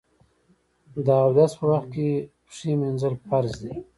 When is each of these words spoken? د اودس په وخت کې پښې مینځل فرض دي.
د 1.05 1.07
اودس 1.23 1.51
په 1.59 1.65
وخت 1.71 1.87
کې 1.95 2.09
پښې 2.47 2.71
مینځل 2.79 3.13
فرض 3.27 3.51
دي. 3.63 3.73